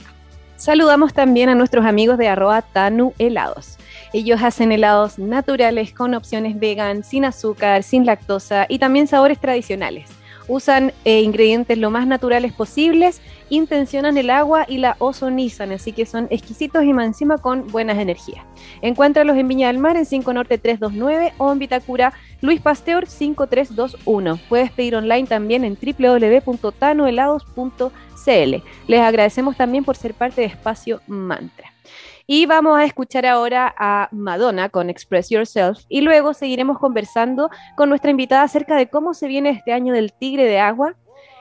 Saludamos 0.56 1.14
también 1.14 1.50
a 1.50 1.54
nuestros 1.54 1.86
amigos 1.86 2.18
de 2.18 2.26
arroba 2.26 2.62
Tanu 2.62 3.12
Helados. 3.16 3.78
Ellos 4.12 4.42
hacen 4.42 4.72
helados 4.72 5.18
naturales 5.18 5.92
con 5.92 6.14
opciones 6.14 6.58
vegan, 6.58 7.04
sin 7.04 7.24
azúcar, 7.24 7.82
sin 7.82 8.06
lactosa 8.06 8.66
y 8.68 8.78
también 8.78 9.06
sabores 9.06 9.38
tradicionales. 9.38 10.08
Usan 10.48 10.92
eh, 11.04 11.20
ingredientes 11.20 11.76
lo 11.76 11.90
más 11.90 12.06
naturales 12.06 12.54
posibles, 12.54 13.20
intencionan 13.50 14.16
el 14.16 14.30
agua 14.30 14.64
y 14.66 14.78
la 14.78 14.96
ozonizan, 14.98 15.72
así 15.72 15.92
que 15.92 16.06
son 16.06 16.26
exquisitos 16.30 16.84
y 16.84 16.94
más 16.94 17.06
encima 17.06 17.36
con 17.36 17.66
buenas 17.66 17.98
energías. 17.98 18.46
Encuéntralos 18.80 19.36
en 19.36 19.46
Viña 19.46 19.66
del 19.66 19.76
Mar 19.76 19.98
en 19.98 20.06
5 20.06 20.32
Norte 20.32 20.56
329 20.56 21.34
o 21.36 21.52
en 21.52 21.58
Vitacura 21.58 22.14
Luis 22.40 22.62
Pasteur 22.62 23.06
5321. 23.06 24.38
Puedes 24.48 24.72
pedir 24.72 24.96
online 24.96 25.26
también 25.26 25.64
en 25.64 25.76
www.tanohelados.cl. 25.76 28.62
Les 28.86 29.00
agradecemos 29.00 29.54
también 29.54 29.84
por 29.84 29.96
ser 29.96 30.14
parte 30.14 30.40
de 30.40 30.46
Espacio 30.46 31.02
Mantra. 31.06 31.74
Y 32.30 32.44
vamos 32.44 32.78
a 32.78 32.84
escuchar 32.84 33.24
ahora 33.24 33.74
a 33.78 34.10
Madonna 34.12 34.68
con 34.68 34.90
Express 34.90 35.30
Yourself 35.30 35.78
y 35.88 36.02
luego 36.02 36.34
seguiremos 36.34 36.78
conversando 36.78 37.48
con 37.74 37.88
nuestra 37.88 38.10
invitada 38.10 38.42
acerca 38.42 38.76
de 38.76 38.90
cómo 38.90 39.14
se 39.14 39.28
viene 39.28 39.48
este 39.48 39.72
año 39.72 39.94
del 39.94 40.12
Tigre 40.12 40.44
de 40.44 40.58
Agua 40.60 40.94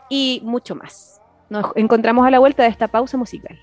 y 0.10 0.41
mucho 0.46 0.75
más. 0.75 1.22
Nos 1.50 1.75
encontramos 1.75 2.25
a 2.25 2.32
la 2.32 2.39
vuelta 2.39 2.63
de 2.63 2.70
esta 2.70 2.88
pausa 2.88 3.17
musical. 3.17 3.60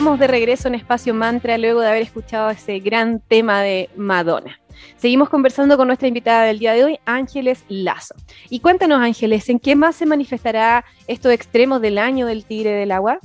Estamos 0.00 0.18
de 0.18 0.28
regreso 0.28 0.66
en 0.66 0.74
Espacio 0.74 1.12
Mantra 1.12 1.58
luego 1.58 1.82
de 1.82 1.88
haber 1.88 2.00
escuchado 2.00 2.48
ese 2.48 2.80
gran 2.80 3.20
tema 3.20 3.60
de 3.60 3.90
Madonna. 3.96 4.58
Seguimos 4.96 5.28
conversando 5.28 5.76
con 5.76 5.88
nuestra 5.88 6.08
invitada 6.08 6.44
del 6.44 6.58
día 6.58 6.72
de 6.72 6.84
hoy, 6.84 6.98
Ángeles 7.04 7.64
Lazo. 7.68 8.14
Y 8.48 8.60
cuéntanos, 8.60 8.98
Ángeles, 8.98 9.46
¿en 9.50 9.58
qué 9.58 9.76
más 9.76 9.96
se 9.96 10.06
manifestará 10.06 10.86
estos 11.06 11.32
extremos 11.32 11.82
del 11.82 11.98
año 11.98 12.24
del 12.24 12.46
tigre 12.46 12.70
del 12.70 12.92
agua? 12.92 13.18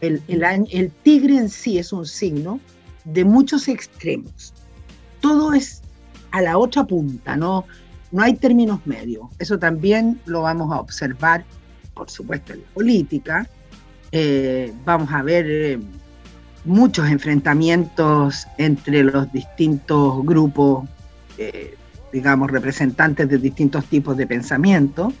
El, 0.00 0.22
tigre 1.02 1.36
en 1.36 1.48
sí 1.48 1.78
es 1.78 1.92
un 1.92 2.06
signo 2.06 2.60
de 3.04 3.24
muchos 3.24 3.66
extremos. 3.66 4.54
Todo 5.20 5.52
es 5.52 5.82
a 6.30 6.40
la 6.42 6.58
otra 6.58 6.84
punta, 6.84 7.34
¿no? 7.34 7.64
No 8.12 8.22
hay 8.22 8.34
términos 8.34 8.86
medios. 8.86 9.24
Eso 9.40 9.58
también 9.58 10.20
lo 10.26 10.42
vamos 10.42 10.72
a 10.72 10.78
observar, 10.78 11.44
por 11.92 12.08
supuesto, 12.08 12.52
en 12.52 12.60
la 12.60 12.68
política, 12.68 13.48
eh, 14.12 14.72
vamos 14.84 15.12
a 15.12 15.22
ver 15.22 15.46
eh, 15.48 15.78
muchos 16.64 17.08
enfrentamientos 17.08 18.46
entre 18.56 19.02
los 19.04 19.30
distintos 19.32 20.24
grupos, 20.24 20.88
eh, 21.36 21.76
digamos, 22.12 22.50
representantes 22.50 23.28
de 23.28 23.38
distintos 23.38 23.84
tipos 23.86 24.16
de 24.16 24.26
pensamiento, 24.26 25.12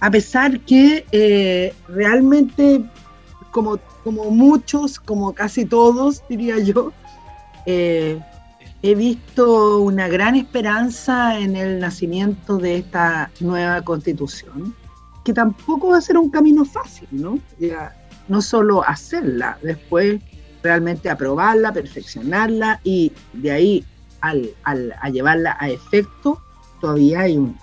a 0.00 0.10
pesar 0.10 0.60
que 0.60 1.74
realmente, 1.88 2.84
como, 3.50 3.78
como 4.04 4.30
muchos, 4.30 4.98
como 4.98 5.34
casi 5.34 5.64
todos, 5.64 6.22
diría 6.28 6.58
yo, 6.58 6.92
he 7.66 8.94
visto 8.94 9.80
una 9.80 10.08
gran 10.08 10.36
esperanza 10.36 11.38
en 11.38 11.56
el 11.56 11.80
nacimiento 11.80 12.58
de 12.58 12.78
esta 12.78 13.30
nueva 13.40 13.82
constitución, 13.82 14.74
que 15.24 15.32
tampoco 15.32 15.88
va 15.88 15.98
a 15.98 16.00
ser 16.00 16.16
un 16.16 16.30
camino 16.30 16.64
fácil, 16.64 17.08
¿no? 17.10 17.38
No 18.28 18.42
solo 18.42 18.86
hacerla, 18.86 19.58
después 19.62 20.20
realmente 20.62 21.08
aprobarla, 21.10 21.72
perfeccionarla 21.72 22.80
y 22.82 23.12
de 23.32 23.50
ahí 23.50 23.84
al, 24.20 24.54
a 24.64 25.08
llevarla 25.10 25.56
a 25.60 25.68
efecto 25.68 26.40
todavía 26.80 27.20
hay 27.20 27.36
un, 27.36 27.56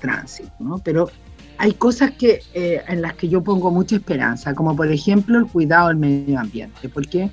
tránsito, 0.00 0.52
¿no? 0.58 0.78
Pero 0.78 1.10
hay 1.58 1.72
cosas 1.72 2.12
que, 2.12 2.40
eh, 2.54 2.82
en 2.88 3.02
las 3.02 3.12
que 3.12 3.28
yo 3.28 3.42
pongo 3.42 3.70
mucha 3.70 3.96
esperanza, 3.96 4.54
como 4.54 4.74
por 4.74 4.90
ejemplo 4.90 5.38
el 5.38 5.46
cuidado 5.46 5.88
del 5.88 5.98
medio 5.98 6.40
ambiente, 6.40 6.88
porque 6.88 7.30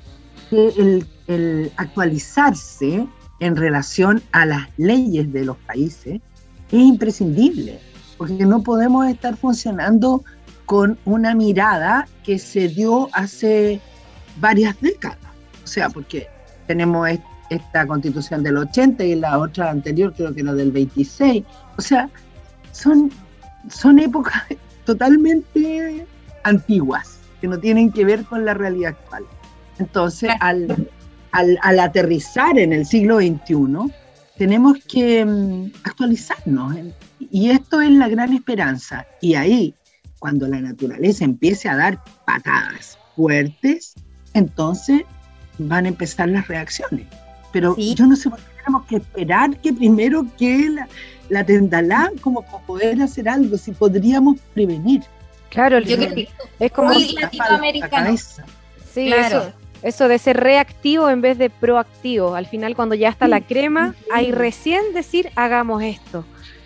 el, 0.50 1.06
el 1.26 1.72
actualizarse 1.78 3.06
en 3.40 3.56
relación 3.56 4.22
a 4.32 4.44
las 4.44 4.68
leyes 4.76 5.32
de 5.32 5.46
los 5.46 5.56
países 5.56 6.20
es 6.70 6.80
imprescindible, 6.80 7.80
porque 8.18 8.44
no 8.44 8.62
podemos 8.62 9.06
estar 9.06 9.36
funcionando 9.38 10.22
con 10.66 10.98
una 11.04 11.34
mirada 11.34 12.06
que 12.22 12.38
se 12.38 12.68
dio 12.68 13.08
hace 13.12 13.80
varias 14.40 14.80
décadas. 14.80 15.18
O 15.62 15.66
sea, 15.66 15.88
porque 15.90 16.26
tenemos 16.66 17.08
esta 17.50 17.86
constitución 17.86 18.42
del 18.42 18.56
80 18.58 19.04
y 19.04 19.14
la 19.16 19.38
otra 19.38 19.70
anterior 19.70 20.12
creo 20.14 20.34
que 20.34 20.40
era 20.40 20.54
del 20.54 20.72
26. 20.72 21.44
O 21.76 21.82
sea, 21.82 22.08
son, 22.72 23.10
son 23.68 23.98
épocas 23.98 24.42
totalmente 24.84 26.06
antiguas, 26.44 27.18
que 27.40 27.48
no 27.48 27.58
tienen 27.58 27.90
que 27.92 28.04
ver 28.04 28.24
con 28.24 28.44
la 28.44 28.54
realidad 28.54 28.94
actual. 28.98 29.24
Entonces, 29.78 30.30
al, 30.40 30.88
al, 31.32 31.80
aterrizar 31.80 32.58
en 32.58 32.72
el 32.72 32.86
siglo 32.86 33.18
XXI, 33.18 33.92
tenemos 34.36 34.78
que 34.88 35.24
mm, 35.24 35.72
actualizarnos. 35.84 36.76
Y 37.18 37.50
esto 37.50 37.80
es 37.80 37.90
la 37.90 38.08
gran 38.08 38.32
esperanza. 38.32 39.06
Y 39.20 39.34
ahí 39.34 39.74
cuando 40.24 40.48
la 40.48 40.58
naturaleza 40.58 41.22
empiece 41.22 41.68
a 41.68 41.76
dar 41.76 42.02
patadas 42.24 42.98
fuertes, 43.14 43.92
entonces 44.32 45.02
van 45.58 45.84
a 45.84 45.88
empezar 45.88 46.30
las 46.30 46.48
reacciones. 46.48 47.06
Pero 47.52 47.76
yo 47.76 48.06
no 48.06 48.16
sé 48.16 48.30
por 48.30 48.38
qué 48.38 48.46
tenemos 48.56 48.86
que 48.86 48.96
esperar 48.96 49.54
que 49.58 49.74
primero 49.74 50.26
que 50.38 50.70
la, 50.70 50.88
la 51.28 51.44
tendalá 51.44 52.10
como 52.22 52.40
para 52.40 52.64
poder 52.64 53.02
hacer 53.02 53.28
algo, 53.28 53.58
si 53.58 53.72
podríamos 53.72 54.40
prevenir. 54.54 55.02
Claro, 55.50 55.78
yo 55.80 55.98
es 56.58 56.72
como 56.72 56.94
muy 56.94 57.12
latinoamericano. 57.12 58.16
Sí, 58.16 59.08
claro. 59.08 59.52
eso, 59.82 60.08
de 60.08 60.18
ser 60.18 60.38
reactivo 60.38 61.10
en 61.10 61.20
vez 61.20 61.36
de 61.36 61.50
proactivo. 61.50 62.34
Al 62.34 62.46
final, 62.46 62.74
cuando 62.74 62.94
ya 62.94 63.10
está 63.10 63.28
la 63.28 63.42
crema, 63.42 63.94
hay 64.10 64.32
recién 64.32 64.94
decir 64.94 65.28
hagamos 65.36 65.82
esto 65.82 66.24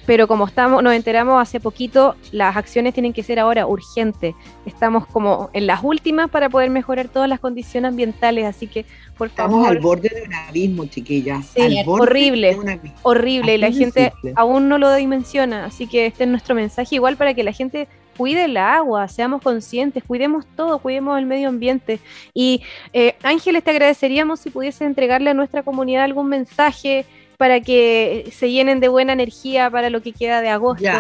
pero 0.08 0.26
como 0.26 0.46
estamos, 0.46 0.82
nos 0.82 0.94
enteramos 0.94 1.38
hace 1.38 1.60
poquito, 1.60 2.16
las 2.32 2.56
acciones 2.56 2.94
tienen 2.94 3.12
que 3.12 3.22
ser 3.22 3.38
ahora 3.38 3.66
urgentes. 3.66 4.34
Estamos 4.64 5.06
como 5.06 5.50
en 5.52 5.66
las 5.66 5.84
últimas 5.84 6.30
para 6.30 6.48
poder 6.48 6.70
mejorar 6.70 7.08
todas 7.08 7.28
las 7.28 7.40
condiciones 7.40 7.90
ambientales, 7.90 8.46
así 8.46 8.68
que 8.68 8.86
por 9.18 9.28
favor. 9.28 9.58
Estamos 9.58 9.68
al 9.68 9.78
borde 9.80 10.08
de 10.08 10.22
un 10.22 10.32
abismo, 10.32 10.86
chiquillas. 10.86 11.48
Sí, 11.48 11.82
horrible, 11.84 12.56
horrible, 13.02 13.56
y 13.56 13.58
la 13.58 13.70
gente 13.70 14.14
aún 14.34 14.70
no 14.70 14.78
lo 14.78 14.94
dimensiona, 14.94 15.66
así 15.66 15.86
que 15.86 16.06
este 16.06 16.24
es 16.24 16.30
nuestro 16.30 16.54
mensaje 16.54 16.94
igual 16.94 17.18
para 17.18 17.34
que 17.34 17.44
la 17.44 17.52
gente 17.52 17.86
cuide 18.16 18.46
el 18.46 18.56
agua, 18.56 19.08
seamos 19.08 19.42
conscientes, 19.42 20.02
cuidemos 20.02 20.46
todo, 20.56 20.78
cuidemos 20.78 21.18
el 21.18 21.26
medio 21.26 21.50
ambiente. 21.50 22.00
Y 22.32 22.62
eh, 22.94 23.14
Ángeles, 23.22 23.62
te 23.62 23.72
agradeceríamos 23.72 24.40
si 24.40 24.48
pudiese 24.48 24.86
entregarle 24.86 25.28
a 25.28 25.34
nuestra 25.34 25.62
comunidad 25.62 26.04
algún 26.04 26.30
mensaje, 26.30 27.04
para 27.38 27.60
que 27.60 28.30
se 28.36 28.50
llenen 28.50 28.80
de 28.80 28.88
buena 28.88 29.14
energía 29.14 29.70
para 29.70 29.88
lo 29.88 30.02
que 30.02 30.12
queda 30.12 30.42
de 30.42 30.50
agosto. 30.50 30.90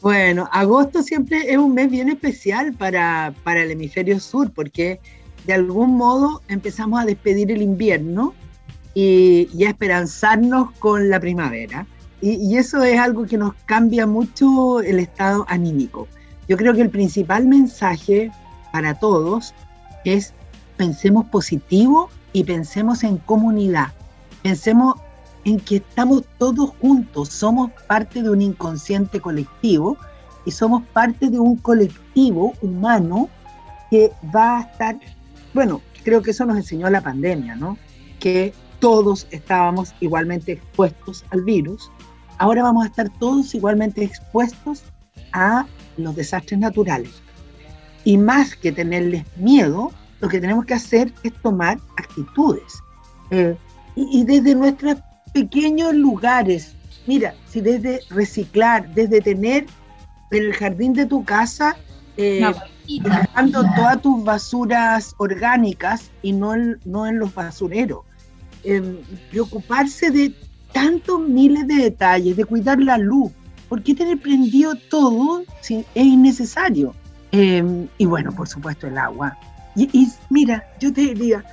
bueno, 0.00 0.48
agosto 0.50 1.02
siempre 1.02 1.52
es 1.52 1.58
un 1.58 1.74
mes 1.74 1.90
bien 1.90 2.08
especial 2.08 2.72
para, 2.72 3.34
el 3.46 3.70
hemisferio 3.70 4.18
sur 4.18 4.50
porque 4.50 4.98
de 5.46 5.52
algún 5.52 5.96
modo 5.96 6.40
empezamos 6.48 7.00
a 7.00 7.04
despedir 7.04 7.52
el 7.52 7.60
invierno 7.60 8.34
y, 8.94 9.64
a 9.64 9.68
esperanzarnos 9.68 10.72
con 10.78 11.10
la 11.10 11.20
primavera. 11.20 11.86
Y, 12.22 12.34
y, 12.36 12.56
eso 12.56 12.82
es 12.82 12.98
algo 12.98 13.26
que 13.26 13.38
nos 13.38 13.54
cambia 13.66 14.06
mucho 14.06 14.80
el 14.80 14.98
estado 14.98 15.44
anímico. 15.48 16.08
Yo 16.48 16.56
creo 16.56 16.74
que 16.74 16.82
el 16.82 16.90
principal 16.90 17.46
mensaje 17.46 18.30
para 18.72 18.94
todos 18.94 19.54
es 20.04 20.32
pensemos 20.76 21.26
positivo 21.26 22.08
y 22.32 22.44
pensemos 22.44 23.04
en 23.04 23.18
comunidad. 23.18 23.92
Pensemos 24.42 24.94
en 25.44 25.58
que 25.58 25.76
estamos 25.76 26.24
todos 26.38 26.70
juntos, 26.80 27.28
somos 27.28 27.70
parte 27.86 28.22
de 28.22 28.30
un 28.30 28.42
inconsciente 28.42 29.20
colectivo 29.20 29.96
y 30.44 30.50
somos 30.50 30.82
parte 30.92 31.28
de 31.28 31.38
un 31.38 31.56
colectivo 31.56 32.52
humano 32.62 33.28
que 33.90 34.12
va 34.34 34.58
a 34.58 34.60
estar, 34.62 34.98
bueno, 35.54 35.80
creo 36.04 36.22
que 36.22 36.30
eso 36.30 36.44
nos 36.44 36.56
enseñó 36.56 36.88
la 36.90 37.00
pandemia, 37.00 37.56
¿no? 37.56 37.76
Que 38.18 38.52
todos 38.78 39.26
estábamos 39.30 39.94
igualmente 40.00 40.52
expuestos 40.52 41.24
al 41.30 41.42
virus, 41.42 41.90
ahora 42.38 42.62
vamos 42.62 42.84
a 42.84 42.88
estar 42.88 43.08
todos 43.18 43.54
igualmente 43.54 44.02
expuestos 44.02 44.82
a 45.32 45.66
los 45.96 46.16
desastres 46.16 46.58
naturales. 46.58 47.22
Y 48.04 48.16
más 48.16 48.56
que 48.56 48.72
tenerles 48.72 49.24
miedo, 49.36 49.92
lo 50.20 50.28
que 50.28 50.40
tenemos 50.40 50.64
que 50.64 50.74
hacer 50.74 51.12
es 51.22 51.34
tomar 51.42 51.78
actitudes. 51.98 52.82
Eh, 53.30 53.56
y, 54.10 54.24
desde 54.24 54.54
nuestros 54.54 54.96
pequeños 55.32 55.94
lugares, 55.94 56.74
mira, 57.06 57.34
si 57.48 57.60
desde 57.60 58.00
reciclar, 58.10 58.92
desde 58.94 59.20
tener 59.20 59.66
en 60.30 60.44
el 60.44 60.54
jardín 60.54 60.92
de 60.94 61.06
tu 61.06 61.24
casa, 61.24 61.76
eh, 62.16 62.52
dejando 62.86 63.62
todas 63.76 64.02
tus 64.02 64.24
basuras 64.24 65.14
orgánicas 65.18 66.10
y 66.22 66.32
no 66.32 66.54
en, 66.54 66.78
no 66.84 67.06
en 67.06 67.18
los 67.18 67.34
basureros. 67.34 68.00
Em, 68.64 68.98
preocuparse 69.30 70.10
de 70.10 70.34
tantos 70.72 71.20
miles 71.20 71.66
de 71.66 71.76
detalles, 71.76 72.36
de 72.36 72.44
cuidar 72.44 72.80
la 72.80 72.98
luz. 72.98 73.32
¿Por 73.68 73.82
qué 73.82 73.94
tener 73.94 74.18
prendido 74.20 74.74
todo 74.74 75.44
si 75.60 75.84
es 75.94 76.04
innecesario? 76.04 76.94
Em, 77.32 77.86
y 77.98 78.06
bueno, 78.06 78.32
por 78.32 78.48
supuesto, 78.48 78.86
el 78.86 78.98
agua. 78.98 79.38
Y, 79.76 79.88
y 79.96 80.08
mira, 80.28 80.64
yo 80.80 80.92
te 80.92 81.02
diría, 81.02 81.44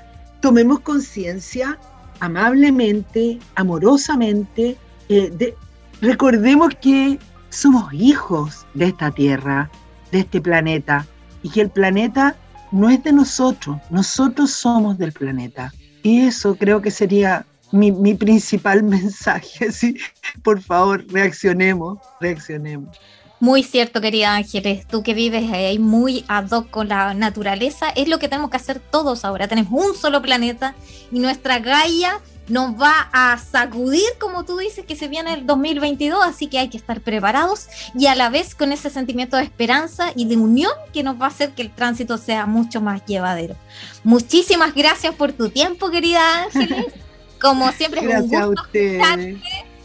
tomemos 0.41 0.79
conciencia 0.79 1.77
amablemente, 2.19 3.39
amorosamente, 3.55 4.77
eh, 5.09 5.55
recordemos 6.01 6.73
que 6.81 7.19
somos 7.49 7.91
hijos 7.93 8.65
de 8.73 8.85
esta 8.85 9.11
tierra, 9.11 9.69
de 10.11 10.19
este 10.19 10.41
planeta, 10.41 11.05
y 11.43 11.49
que 11.49 11.61
el 11.61 11.69
planeta 11.69 12.35
no 12.71 12.89
es 12.89 13.03
de 13.03 13.13
nosotros, 13.13 13.77
nosotros 13.89 14.51
somos 14.51 14.97
del 14.97 15.13
planeta. 15.13 15.73
Y 16.03 16.21
eso 16.21 16.55
creo 16.55 16.81
que 16.81 16.91
sería 16.91 17.45
mi, 17.71 18.13
principal 18.15 18.83
mensaje. 18.97 19.71
¿sí? 19.71 19.97
Por 20.43 20.61
favor, 20.61 21.05
reaccionemos, 21.09 21.99
reaccionemos. 22.19 22.97
Muy 23.39 23.61
cierto, 23.61 24.01
querida 24.01 24.35
Ángeles, 24.35 24.87
tú 24.87 25.03
que 25.03 25.13
vives 25.13 25.51
ahí 25.51 25.77
muy 25.77 26.25
ad 26.27 26.49
hoc 26.51 26.69
con 26.71 26.89
la 26.89 27.13
naturaleza, 27.13 27.89
es 27.89 28.07
lo 28.07 28.17
que 28.17 28.27
tenemos 28.27 28.49
que 28.49 28.57
hacer 28.57 28.79
todos 28.79 29.25
ahora. 29.25 29.47
Tenemos 29.47 29.71
un 29.71 29.95
solo 29.95 30.23
planeta 30.23 30.73
y 31.11 31.19
nuestra 31.19 31.59
Gaia 31.59 32.19
nos 32.47 32.81
va 32.81 33.09
a 33.11 33.37
sacudir, 33.37 34.05
como 34.19 34.43
tú 34.45 34.57
dices, 34.57 34.85
que 34.85 34.95
se 34.95 35.07
viene 35.07 35.33
el 35.33 35.45
2022, 35.45 36.19
así 36.23 36.47
que 36.47 36.57
hay 36.57 36.69
que 36.69 36.77
estar 36.77 37.01
preparados 37.01 37.67
y 37.93 38.07
a 38.07 38.15
la 38.15 38.29
vez 38.29 38.55
con 38.55 38.71
ese 38.71 38.89
sentimiento 38.89 39.37
de 39.37 39.43
esperanza 39.43 40.11
y 40.15 40.25
de 40.25 40.37
unión 40.37 40.71
que 40.93 41.03
nos 41.03 41.21
va 41.21 41.25
a 41.25 41.29
hacer 41.29 41.51
que 41.51 41.61
el 41.61 41.71
tránsito 41.71 42.17
sea 42.17 42.45
mucho 42.45 42.81
más 42.81 43.05
llevadero. 43.05 43.55
Muchísimas 44.03 44.73
gracias 44.73 45.13
por 45.13 45.33
tu 45.33 45.49
tiempo, 45.49 45.91
querida 45.91 46.43
Ángeles. 46.43 46.85
Como 47.41 47.71
siempre, 47.71 48.01
es 48.01 48.21
un 48.21 48.29
gusto 48.29 48.61
a 49.03 49.15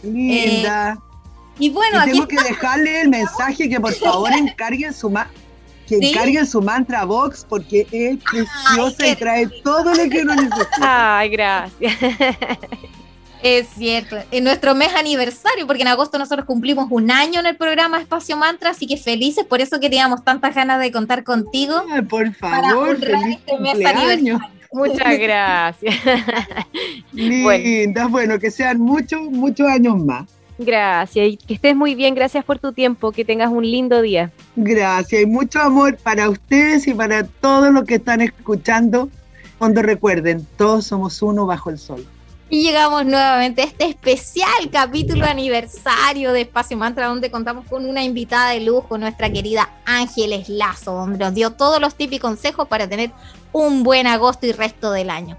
Linda. 0.02 0.92
Eh, 0.92 1.11
y 1.58 1.70
bueno, 1.70 2.00
aquí 2.00 2.12
tengo 2.12 2.28
que 2.28 2.36
dejarle 2.36 3.02
el 3.02 3.08
mensaje 3.08 3.68
que 3.68 3.80
por 3.80 3.94
favor 3.94 4.32
encarguen 4.36 4.92
su 4.92 5.12
que 5.86 5.96
encarguen 5.96 6.46
su 6.46 6.62
mantra 6.62 7.04
box 7.04 7.46
porque 7.48 7.86
es 7.90 8.18
preciosa 8.18 9.06
y 9.06 9.16
trae 9.16 9.46
todo 9.62 9.94
lo 9.94 10.08
que 10.08 10.22
uno 10.22 10.34
necesita. 10.34 10.66
Ay, 11.18 11.28
gracias. 11.30 11.94
Es 13.42 13.66
cierto, 13.70 14.18
en 14.30 14.44
nuestro 14.44 14.72
mes 14.76 14.94
aniversario, 14.94 15.66
porque 15.66 15.82
en 15.82 15.88
agosto 15.88 16.16
nosotros 16.16 16.46
cumplimos 16.46 16.86
un 16.90 17.10
año 17.10 17.40
en 17.40 17.46
el 17.46 17.56
programa 17.56 17.98
Espacio 17.98 18.36
Mantra, 18.36 18.70
así 18.70 18.86
que 18.86 18.96
felices, 18.96 19.44
por 19.44 19.60
eso 19.60 19.80
que 19.80 19.90
teníamos 19.90 20.22
tantas 20.22 20.54
ganas 20.54 20.78
de 20.78 20.92
contar 20.92 21.24
contigo. 21.24 21.82
Ay, 21.90 22.02
por 22.02 22.32
favor, 22.34 22.96
feliz 23.00 23.38
este 23.38 23.50
cumpleaños. 23.50 24.40
Muchas 24.70 25.18
gracias. 25.18 25.96
Lindas, 27.12 28.08
bueno, 28.10 28.38
que 28.38 28.52
sean 28.52 28.78
muchos, 28.78 29.22
muchos 29.22 29.66
años 29.66 29.98
más. 29.98 30.28
Gracias 30.64 31.28
y 31.28 31.36
que 31.36 31.54
estés 31.54 31.76
muy 31.76 31.94
bien. 31.94 32.14
Gracias 32.14 32.44
por 32.44 32.58
tu 32.58 32.72
tiempo. 32.72 33.12
Que 33.12 33.24
tengas 33.24 33.50
un 33.50 33.64
lindo 33.64 34.02
día. 34.02 34.30
Gracias 34.56 35.22
y 35.22 35.26
mucho 35.26 35.60
amor 35.60 35.96
para 35.96 36.28
ustedes 36.28 36.86
y 36.86 36.94
para 36.94 37.24
todos 37.24 37.72
los 37.72 37.84
que 37.84 37.96
están 37.96 38.20
escuchando. 38.20 39.08
Cuando 39.58 39.82
recuerden, 39.82 40.46
todos 40.56 40.86
somos 40.86 41.22
uno 41.22 41.46
bajo 41.46 41.70
el 41.70 41.78
sol. 41.78 42.04
Y 42.52 42.64
llegamos 42.64 43.06
nuevamente 43.06 43.62
a 43.62 43.64
este 43.64 43.86
especial 43.86 44.68
capítulo 44.70 45.24
aniversario 45.24 46.32
de 46.34 46.42
Espacio 46.42 46.76
Mantra, 46.76 47.06
donde 47.06 47.30
contamos 47.30 47.64
con 47.66 47.86
una 47.86 48.04
invitada 48.04 48.50
de 48.50 48.60
lujo, 48.60 48.98
nuestra 48.98 49.32
querida 49.32 49.70
Ángeles 49.86 50.50
Lazo, 50.50 50.92
donde 50.92 51.16
nos 51.16 51.32
dio 51.32 51.52
todos 51.52 51.80
los 51.80 51.94
tips 51.94 52.12
y 52.12 52.18
consejos 52.18 52.68
para 52.68 52.86
tener 52.86 53.10
un 53.52 53.82
buen 53.84 54.06
agosto 54.06 54.46
y 54.46 54.52
resto 54.52 54.92
del 54.92 55.08
año. 55.08 55.38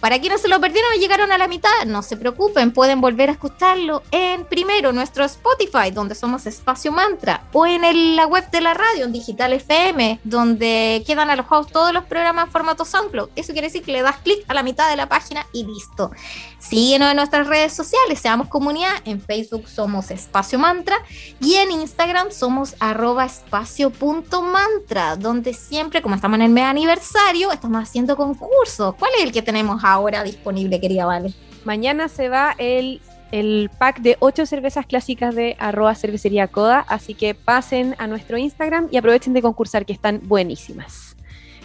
Para 0.00 0.18
quienes 0.18 0.40
se 0.40 0.48
lo 0.48 0.58
perdieron 0.60 0.94
y 0.96 0.98
llegaron 0.98 1.30
a 1.30 1.36
la 1.36 1.46
mitad, 1.46 1.84
no 1.86 2.02
se 2.02 2.16
preocupen, 2.16 2.72
pueden 2.72 3.02
volver 3.02 3.28
a 3.28 3.32
escucharlo 3.32 4.02
en 4.10 4.46
primero 4.46 4.92
nuestro 4.92 5.24
Spotify, 5.26 5.90
donde 5.92 6.14
somos 6.14 6.46
Espacio 6.46 6.90
Mantra, 6.90 7.44
o 7.52 7.66
en 7.66 8.16
la 8.16 8.26
web 8.26 8.50
de 8.50 8.62
la 8.62 8.72
radio, 8.72 9.04
en 9.04 9.12
Digital 9.12 9.52
FM, 9.52 10.20
donde 10.24 11.04
quedan 11.06 11.28
alojados 11.28 11.66
todos 11.66 11.92
los 11.92 12.04
programas 12.04 12.46
en 12.46 12.50
formato 12.52 12.86
SoundCloud. 12.86 13.28
Eso 13.36 13.52
quiere 13.52 13.66
decir 13.68 13.82
que 13.82 13.92
le 13.92 14.00
das 14.00 14.16
clic 14.18 14.42
a 14.48 14.54
la 14.54 14.62
mitad 14.62 14.88
de 14.88 14.96
la 14.96 15.06
página 15.06 15.46
y 15.52 15.64
listo. 15.64 16.10
Síguenos 16.58 17.10
en 17.10 17.16
nuestras 17.16 17.46
redes 17.46 17.74
sociales, 17.74 18.20
seamos 18.20 18.48
comunidad. 18.48 18.94
En 19.04 19.20
Facebook 19.20 19.68
somos 19.68 20.10
Espacio 20.10 20.58
Mantra 20.58 20.96
y 21.40 21.56
en 21.56 21.72
Instagram 21.72 22.30
somos 22.30 22.74
arroba 22.80 23.26
espacio.mantra, 23.26 25.16
donde 25.16 25.52
siempre, 25.52 26.00
como 26.00 26.14
estamos 26.14 26.36
en 26.36 26.42
el 26.42 26.50
mes 26.50 26.64
aniversario, 26.64 27.52
estamos 27.52 27.82
haciendo 27.82 28.16
concursos. 28.16 28.94
¿Cuál 28.98 29.10
es 29.18 29.24
el 29.24 29.32
que 29.32 29.42
tenemos 29.42 29.84
ahora 29.84 29.89
disponible, 30.24 30.80
querida 30.80 31.06
Vale? 31.06 31.32
Mañana 31.64 32.08
se 32.08 32.28
va 32.28 32.54
el, 32.58 33.00
el 33.32 33.70
pack 33.78 34.00
de 34.00 34.16
8 34.20 34.46
cervezas 34.46 34.86
clásicas 34.86 35.34
de 35.34 35.56
arroba 35.58 35.94
cervecería 35.94 36.48
coda, 36.48 36.84
así 36.88 37.14
que 37.14 37.34
pasen 37.34 37.94
a 37.98 38.06
nuestro 38.06 38.38
Instagram 38.38 38.88
y 38.90 38.96
aprovechen 38.96 39.34
de 39.34 39.42
concursar, 39.42 39.84
que 39.84 39.92
están 39.92 40.20
buenísimas. 40.24 41.16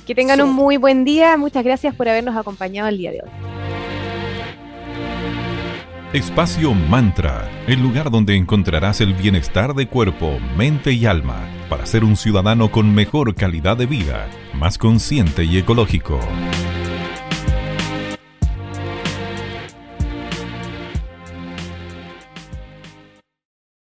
Que 0.05 0.13
tengan 0.13 0.41
un 0.41 0.53
muy 0.53 0.77
buen 0.77 1.03
día. 1.03 1.35
Muchas 1.37 1.63
gracias 1.63 1.95
por 1.95 2.07
habernos 2.07 2.35
acompañado 2.35 2.89
el 2.89 2.97
día 2.97 3.11
de 3.11 3.21
hoy. 3.21 3.29
Espacio 6.13 6.73
Mantra, 6.73 7.49
el 7.67 7.81
lugar 7.81 8.09
donde 8.09 8.35
encontrarás 8.35 9.01
el 9.01 9.13
bienestar 9.15 9.73
de 9.73 9.87
cuerpo, 9.87 10.37
mente 10.55 10.93
y 10.93 11.05
alma 11.05 11.49
para 11.69 11.85
ser 11.85 12.03
un 12.03 12.15
ciudadano 12.15 12.71
con 12.71 12.93
mejor 12.93 13.35
calidad 13.35 13.75
de 13.75 13.85
vida, 13.85 14.27
más 14.53 14.77
consciente 14.77 15.43
y 15.43 15.57
ecológico. 15.57 16.19